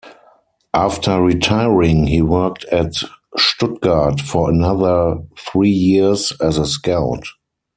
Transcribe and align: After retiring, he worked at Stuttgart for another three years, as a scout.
After 0.73 1.21
retiring, 1.21 2.07
he 2.07 2.23
worked 2.23 2.65
at 2.71 2.93
Stuttgart 3.37 4.19
for 4.19 4.49
another 4.49 5.17
three 5.37 5.69
years, 5.69 6.33
as 6.41 6.57
a 6.57 6.65
scout. 6.65 7.23